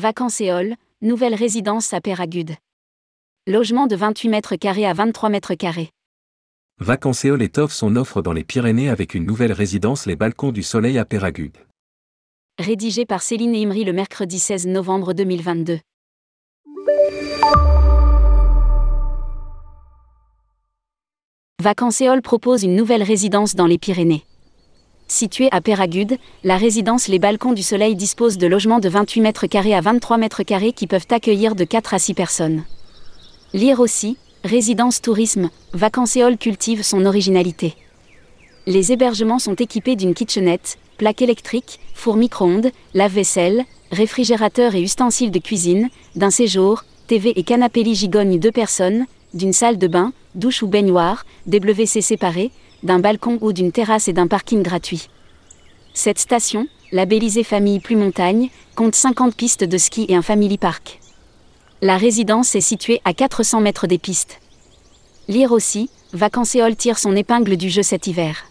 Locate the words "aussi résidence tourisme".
33.80-35.50